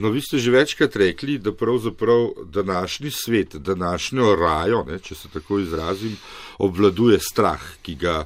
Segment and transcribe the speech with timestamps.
[0.00, 5.28] No, vi ste že večkrat rekli, da pravzaprav današnji svet, današnjo rajo, ne, če se
[5.32, 6.16] tako izrazim,
[6.58, 8.24] obvladuje strah, ki ga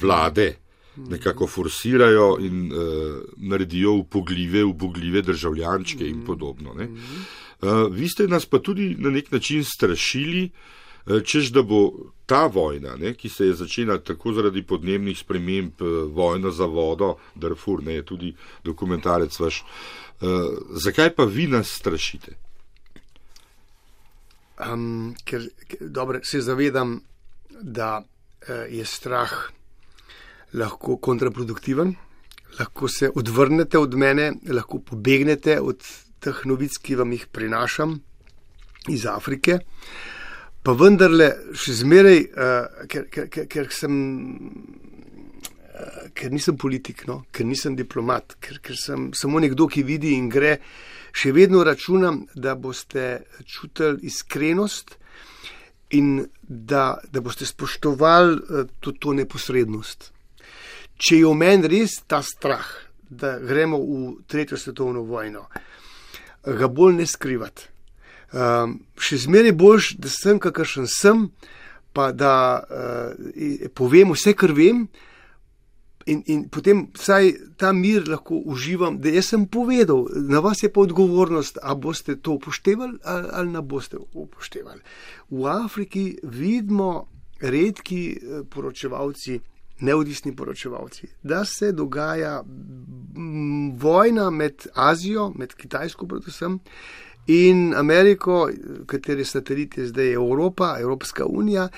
[0.00, 0.54] vlade
[0.96, 2.78] nekako forsirajo in uh,
[3.36, 6.76] naredijo upogljive, upogljive državljančke in podobno.
[6.76, 12.46] Uh, vi ste nas pa tudi na nek način strašili, uh, čež da bo ta
[12.46, 17.82] vojna, ne, ki se je začela tako zaradi podnebnih sprememb, uh, vojna za vodo, Darfur,
[17.82, 19.64] ne, je tudi dokumentarec vaš.
[20.20, 20.28] Uh,
[20.70, 22.36] zakaj pa vi nas strašite?
[24.62, 25.48] Um, ker
[25.80, 27.00] dobro, se zavedam,
[27.50, 29.32] da uh, je strah
[30.54, 31.94] lahko kontraproduktiven,
[32.58, 35.82] lahko se odvrnete od mene, lahko pobegnete od
[36.20, 37.98] teh novic, ki vam jih prinašam
[38.88, 39.58] iz Afrike.
[40.62, 43.96] Pa vendarle, še zmeraj, uh, ker, ker, ker, ker sem.
[46.14, 47.22] Ker nisem politik, no?
[47.34, 50.58] ker nisem diplomat, ker, ker sem samo nekdo, ki vidi in gre,
[51.16, 54.94] še vedno računam, da boste čutili iskrenost
[55.98, 60.12] in da, da boste spoštovali to, to neposrednost
[61.02, 62.66] če je v meni res ta strah,
[63.02, 65.48] da gremo v tretjo svetovno vojno,
[66.46, 67.71] ga bolj ne skrivati.
[68.32, 71.26] Um, še zmeraj boljš, da sem kakršen sem,
[71.92, 74.86] pa da uh, povem vse, kar vem,
[76.06, 80.72] in, in potem vsaj ta mir lahko uživam, da jaz sem povedal, na vas je
[80.72, 84.80] pa odgovornost, a boste to upoštevali ali, ali ne boste upoštevali.
[85.30, 87.08] V Afriki vidimo
[87.40, 89.40] redki eh, poročevalci,
[89.80, 92.42] neodvisni poročevalci, da se dogaja
[93.76, 96.60] vojna med Azijo, med Kitajsko, predvsem,
[97.26, 98.48] in Ameriko,
[98.86, 101.68] kateri satelit je zdaj Evropa, Evropska unija,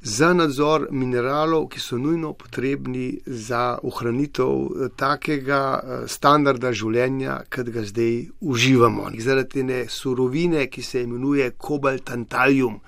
[0.00, 7.82] za nadzor mineralov, ki so nujno potrebni za ohranitev takega eh, standarda življenja, kot ga
[7.82, 9.10] zdaj uživamo.
[9.18, 12.80] Zaradi te surovine, ki se imenuje kobaltantalium.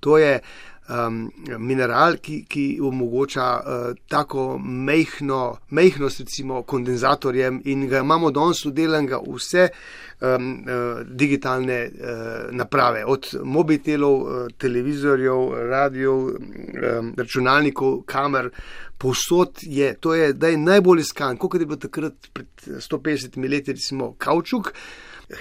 [0.00, 0.40] To je
[0.88, 8.64] um, mineral, ki, ki omogoča uh, tako mehno, mehnost, recimo, kondenzatorjem in ga imamo danes
[8.66, 12.16] udelenega vse um, uh, digitalne uh,
[12.52, 18.50] naprave, od mobitelov, uh, televizorjev, radijev, um, računalnikov, kamer.
[18.98, 22.46] Posod je, to je, da je najbolj iskan, kot je bilo takrat pred
[22.78, 24.70] 150 leti, recimo, kaučuk,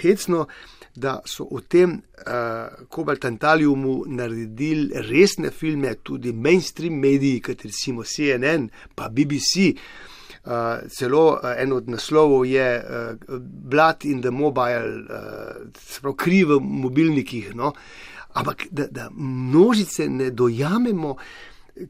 [0.01, 0.47] hecno
[0.95, 8.69] da so o tem uh, kobaltantaliumu naredili resne filme, tudi mainstream mediji, kot recimo CNN,
[8.95, 9.73] pa BBC.
[10.43, 16.43] Uh, eh, celo uh, en od naslovov je uh, Blood in the Mobile, uh, kri
[16.43, 17.53] v mobilnikih.
[17.55, 17.71] No?
[18.33, 21.15] Ampak da, da množice ne dojamemo,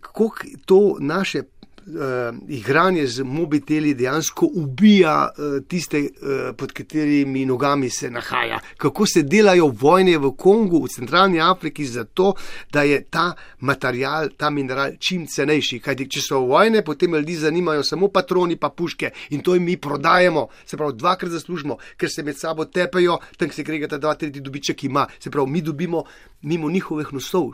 [0.01, 0.29] kako
[0.65, 1.43] to naše
[1.88, 8.59] uh, igranje z mobiteli dejansko ubija uh, tiste, uh, pod katerimi nogami se nahaja.
[8.77, 12.33] Kako se delajo vojne v Kongu, v centralni Afriki, zato
[12.71, 15.79] da je ta material, ta mineral čim cenejši.
[15.79, 19.77] Kajti, če so vojne, potem ljudi zanimajo samo patroni, pa puške in to jim mi
[19.77, 24.41] prodajemo, se pravi, dvakrat zaslužimo, ker se med sabo tepejo, tam se kregata dva, tretji
[24.41, 25.07] dobiček ima.
[25.19, 26.03] Se pravi, mi dobimo
[26.44, 27.50] mimo njihovih nosov,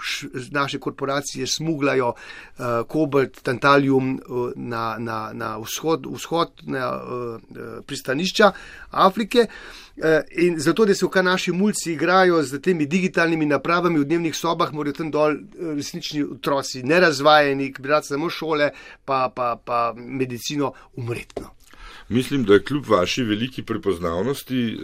[0.51, 4.18] naše korporacije smuglajo uh, kobalt, tantalium,
[4.55, 7.39] na, na, na vzhod, vzhod na uh,
[7.85, 8.51] pristanišča
[8.91, 9.47] Afrike.
[10.37, 14.71] In zato, da se v naši mulci igrajo z temi digitalnimi napravami v dnevnih sobah,
[14.71, 15.35] morajo tam dol
[15.75, 18.71] resnični otroci, nerazvajeni, ki bi rad samo šole,
[19.05, 21.58] pa, pa, pa medicino umretno.
[22.09, 24.77] Mislim, da kljub vaši veliki prepoznavnosti, eh,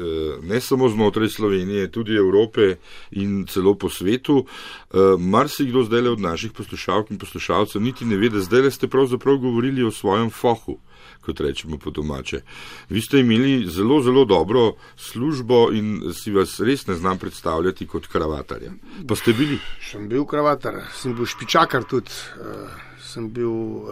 [0.44, 2.76] ne samo znotraj Slovenije, tudi Evrope
[3.12, 8.18] in celo po svetu, eh, marsikdo zdaj le od naših poslušalk in poslušalcev niti ne
[8.18, 10.78] ve, da zdaj le ste pravzaprav govorili o svojem fohu,
[11.22, 12.42] kot rečemo po domače.
[12.90, 18.08] Vi ste imeli zelo, zelo dobro službo in si vas res ne znam predstavljati kot
[18.08, 18.72] kravatarja.
[19.08, 19.58] Pa ste bili?
[19.92, 22.70] Sem bil kravatar, sem bil špičakar tudi, uh,
[23.02, 23.90] sem bil uh,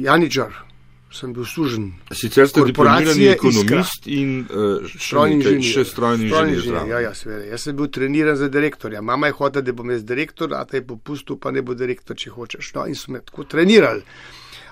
[0.00, 0.68] janičar
[1.12, 1.92] sem bil služen.
[2.12, 6.66] Sicer ste diplomirani ekonomist in uh, še strojni inženir.
[6.88, 9.02] Ja, ja, jaz sem bil treniran za direktorja.
[9.02, 12.16] Mama je hotela, da bom jaz direktor, a ta je popustil, pa ne bo direktor,
[12.18, 12.74] če hočeš.
[12.76, 14.04] No, in so me tako trenirali.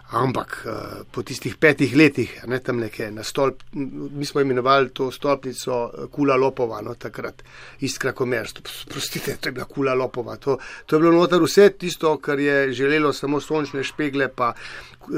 [0.07, 0.73] Ampak uh,
[1.11, 6.07] po tistih petih letih, ne tam nekaj na stolp, mi smo imenovali to stolpnico eh,
[6.13, 7.43] Kula Lopova, no takrat
[7.83, 8.63] iskra komerstvo.
[8.93, 10.37] Prostite, to je bila Kula Lopova.
[10.37, 14.53] To, to je bilo notar vse tisto, kar je želelo samo sončne špegle, pa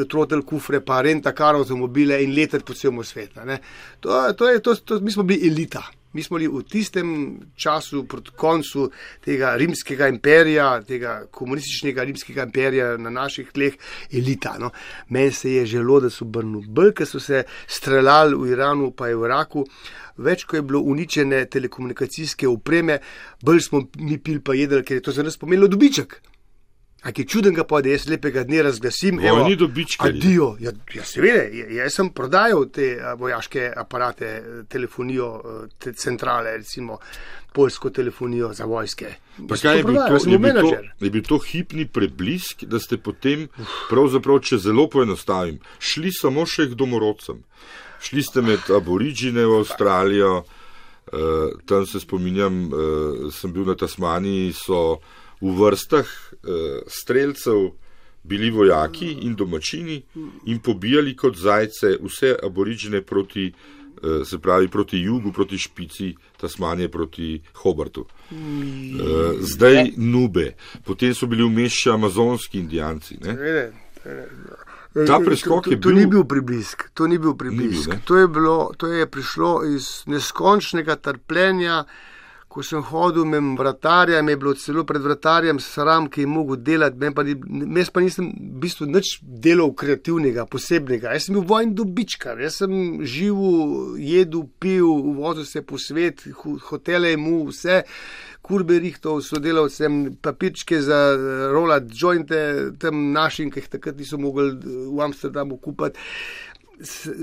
[0.08, 3.44] trotel kufre, pa renta kar avtomobile in leteti po celem svetu.
[4.00, 5.84] To, to je, to, to, mi smo bili elita.
[6.12, 7.08] Mi smo bili v tistem
[7.56, 8.90] času, proti koncu
[9.24, 13.76] tega rimskega imperija, tega komunističnega rimskega imperija na naših tleh,
[14.12, 14.56] elita.
[14.58, 14.70] No.
[15.08, 16.66] Meni se je želo, da so brnili.
[16.68, 19.66] Brke so se streljali v Iranu, pa je v Iraku.
[20.16, 22.98] Več, ko je bilo uničene telekomunikacijske opreme,
[23.44, 26.20] bolj smo mi pil pa jedli, ker je to za nas pomenilo dobiček.
[27.06, 30.08] A ki čuden ga pa, da jaz lepega dne razglasim, evo, ni dobička.
[30.10, 31.44] Adijo, ja, ja seveda,
[31.76, 32.88] jaz sem prodajal te
[33.20, 34.30] vojaške aparate,
[34.68, 35.28] telefonijo,
[35.78, 36.98] te centrale, recimo
[37.54, 39.12] polsko telefonijo za vojske.
[39.48, 42.98] Pa kaj je bil to, je bil to, je bil to hipni preblisk, da ste
[42.98, 43.46] potem,
[43.88, 47.38] pravzaprav, če zelo poenostavim, šli samo še k domorodcem.
[48.02, 50.34] Šli ste med aborižine v Avstralijo,
[51.66, 52.66] tam se spominjam,
[53.34, 54.98] sem bil na Tasmaniji, so
[55.40, 57.70] v vrstah uh, streljcev
[58.22, 60.02] bili vojaki in domačini
[60.46, 63.52] in pobijali kot zajce vse aborižine proti,
[64.02, 68.06] uh, se pravi proti jugu, proti špici Tasmanije, proti Hobartu.
[68.30, 70.54] Uh, zdaj nube,
[70.84, 73.18] potem so bili vmešči amazonski indijanci.
[75.06, 75.90] Ta preskok je bil.
[75.90, 77.88] To ni bil priblisk, to ni bil priblisk.
[77.88, 81.84] Ni bil, to, je bilo, to je prišlo iz neskončnega trpljenja.
[82.48, 87.10] Ko sem hodil med vratarjem, je bilo celo pred vratarjem sram, ki je mogel delati,
[87.76, 91.12] jaz pa nisem v bistvu nič delal kreativnega, posebnega.
[91.12, 92.72] Jaz sem bil vojni dobičkar, jaz sem
[93.04, 96.24] živel, jedel, pil, vozil se po svet,
[96.70, 97.82] hotele mu vse,
[98.48, 100.98] kurbe rihtov, sodelavcem, papirčke za
[101.52, 102.38] rolat jointe,
[102.80, 104.54] tem našim, ki jih takrat niso mogli
[104.88, 106.00] v Amsterdamu kupiti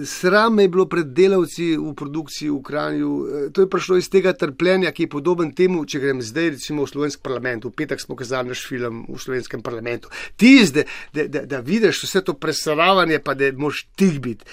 [0.05, 3.11] sram je bilo pred delavci v produkciji v Kranju.
[3.25, 6.85] E, to je prišlo iz tega trpljenja, ki je podoben temu, če grem zdaj recimo
[6.85, 7.65] v slovenski parlament.
[7.65, 10.11] V petek smo kazali naš film v slovenskem parlamentu.
[10.35, 14.45] Ti zdaj, da, da, da vidiš vse to presravanje, pa da moš tih biti.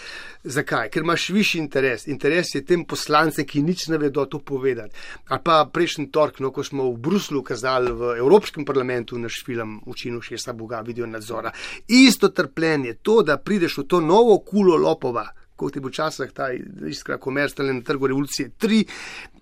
[0.45, 0.89] Zakaj?
[0.91, 2.07] Ker imaš višji interes.
[2.11, 4.97] Interes je tem poslancem, ki nič ne vedo to povedati.
[5.31, 9.79] A pa prejšnji tork, no, ko smo v Bruslu kazali v Evropskem parlamentu naš film
[9.87, 11.53] Učinu šesta Boga, video nadzora.
[11.89, 16.51] Isto trpljenje, to, da prideš v to novo kulo lopova, kot je bil časih ta
[16.91, 18.83] iskra komercialna na trgu revolucije 3.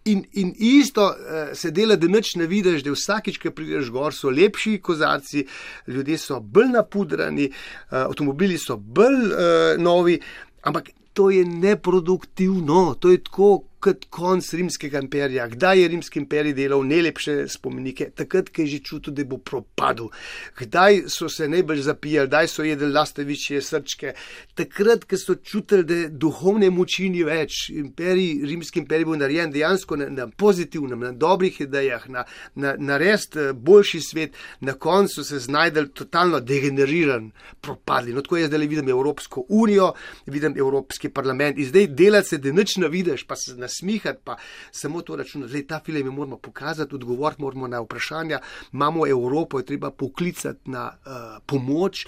[0.04, 4.14] In, in isto uh, se dela, da noč ne vidiš, da vsakič, ki prideš gor,
[4.16, 5.46] so lepši kozarci,
[5.86, 9.42] ljudje so bolj napudrani, uh, avtomobili so bolj uh,
[9.80, 10.20] novi.
[10.62, 15.48] Ampak to je neproduktivno, to je tako, kot konc rimskega imperija.
[15.48, 18.10] Kdaj je rimski imperij delal najlepše spomenike?
[18.16, 20.10] Takrat, ko je že čutil, da bo propadel.
[20.58, 24.12] Kdaj so se najbolj zapijali, kdaj so jedli lastevičje srčke?
[24.54, 27.70] Takrat, ko so čutili, da duhovne moči ni več.
[27.72, 33.00] Imperij, rimski imperij bo narejen dejansko na, na pozitivnem, na dobrih idejah, na, na, na
[33.00, 37.30] res eh, boljši svet, na koncu se znajdel totalno degeneriran,
[37.60, 38.12] propadli.
[38.12, 39.92] No, tako jaz zdaj vidim Evropsko unijo,
[40.26, 44.20] vidim Evropski parlament in zdaj delati se, da nič ne vidiš, pa se na nasmihati,
[44.24, 44.36] pa
[44.70, 45.50] samo to računati.
[45.50, 48.40] Zdaj, ta film je moramo pokazati, odgovoriti moramo na vprašanja.
[48.72, 52.06] Imamo Evropo, je treba poklicati na uh, pomoč.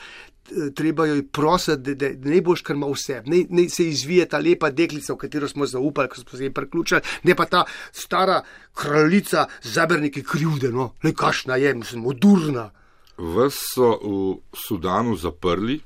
[0.74, 4.40] Treba jo prositi, da, da ne boš kar ima vse, ne, ne se izvije ta
[4.42, 7.62] lepa deklica, v katero smo zaupali, ko smo se jim priključili, ne pa ta
[7.92, 8.40] stara
[8.74, 12.70] kraljica, zaberniki krivde, no, kašna je, mislim, odurna.
[13.16, 14.34] Vas so v
[14.66, 15.78] Sudanu zaprli,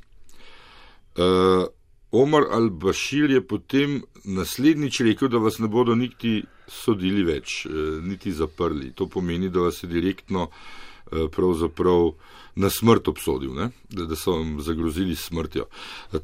[1.20, 1.68] uh,
[2.10, 8.32] Omar al-Bashir je potem naslednjič rekel, da vas ne bodo niti sodili več, eh, niti
[8.32, 8.92] zaprli.
[8.94, 12.12] To pomeni, da vas je direktno eh, pravzaprav
[12.56, 15.66] na smrt obsodil, da, da so vam zagrozili smrtjo.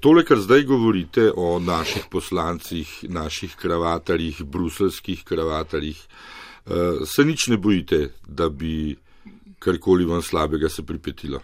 [0.00, 5.98] Tole, kar zdaj govorite o naših poslancih, naših kravatarjih, bruselskih kravatarjih,
[6.66, 8.96] eh, se nič ne bojite, da bi
[9.58, 11.40] karkoli vam slabega se pripetilo.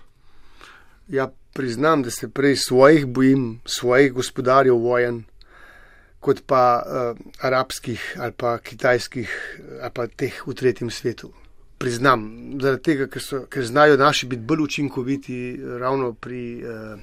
[1.09, 5.25] Ja, priznam, da se prej svojih bojim, svojih gospodarjev vojen,
[6.21, 11.33] kot pa uh, arabskih ali pa kitajskih ali pa teh v tretjem svetu.
[11.79, 16.43] Priznam, zaradi tega, ker, so, ker znajo naši biti bolj učinkoviti ravno pri.
[16.65, 17.01] Uh,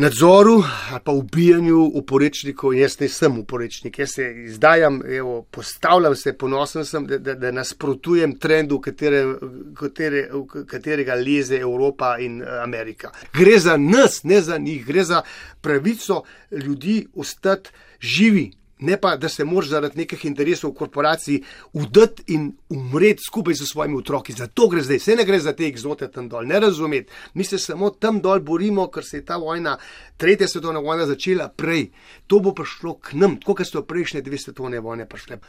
[0.00, 2.74] nadzoru ali pa ubijanju uporečnikov.
[2.74, 7.50] Jaz ne sem uporečnik, jaz se izdajam, evo, postavljam se, ponosen sem, da, da, da
[7.50, 9.24] nasprotujem trendu, katere,
[9.76, 10.28] katere,
[10.66, 13.10] katerega leze Evropa in eh, Amerika.
[13.32, 15.22] Gre za nas, ne za njih, gre za
[15.60, 18.50] pravico ljudi ostati živi
[18.80, 23.96] ne pa da se moraš zaradi nekih interesov korporacij udati in umreti skupaj s svojimi
[23.96, 24.32] otroki.
[24.32, 27.12] Zato gre zdaj, se ne gre za te egzote tam dol, ne razumeti.
[27.34, 29.78] Mi se samo tam dol borimo, ker se je ta vojna,
[30.16, 31.90] tretja svetovna vojna začela prej.
[32.26, 35.36] To bo prišlo k nam, tako kot so prejšnje dve svetovne vojne prišle.